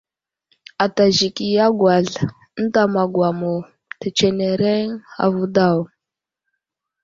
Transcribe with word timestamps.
Ata 0.83 1.05
zik 1.17 1.35
i 1.47 1.49
agwazl 1.67 2.15
ənta 2.59 2.81
magwamo 2.93 3.53
tətsenereŋ 3.99 4.85
avo 5.23 5.43
daw. 5.55 5.77